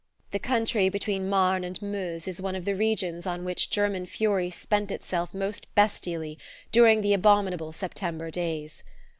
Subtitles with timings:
[0.31, 4.49] The country between Marne and Meuse is one of the regions on which German fury
[4.49, 6.39] spent itself most bestially
[6.71, 8.83] during the abominable September days.